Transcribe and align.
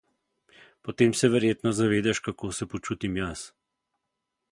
Potem 0.87 1.11
se 1.19 1.29
verjetno 1.33 1.73
zavedaš 1.79 2.21
kako 2.29 2.51
se 2.61 2.69
počutim 2.73 3.21
jaz. 3.21 3.45